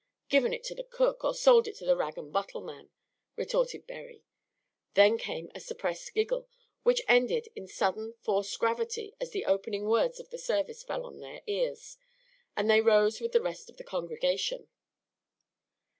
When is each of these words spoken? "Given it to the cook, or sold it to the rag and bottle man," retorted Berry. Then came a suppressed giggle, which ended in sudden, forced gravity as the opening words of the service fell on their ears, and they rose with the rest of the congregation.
"Given 0.29 0.51
it 0.51 0.63
to 0.63 0.73
the 0.73 0.83
cook, 0.83 1.23
or 1.23 1.35
sold 1.35 1.67
it 1.67 1.75
to 1.75 1.85
the 1.85 1.95
rag 1.95 2.17
and 2.17 2.33
bottle 2.33 2.61
man," 2.61 2.89
retorted 3.35 3.85
Berry. 3.85 4.23
Then 4.95 5.19
came 5.19 5.51
a 5.53 5.59
suppressed 5.59 6.15
giggle, 6.15 6.49
which 6.81 7.03
ended 7.07 7.49
in 7.55 7.67
sudden, 7.67 8.13
forced 8.19 8.57
gravity 8.57 9.13
as 9.19 9.29
the 9.29 9.45
opening 9.45 9.85
words 9.85 10.19
of 10.19 10.31
the 10.31 10.39
service 10.39 10.81
fell 10.81 11.05
on 11.05 11.19
their 11.19 11.43
ears, 11.45 11.97
and 12.57 12.67
they 12.67 12.81
rose 12.81 13.21
with 13.21 13.31
the 13.31 13.41
rest 13.43 13.69
of 13.69 13.77
the 13.77 13.83
congregation. 13.83 14.69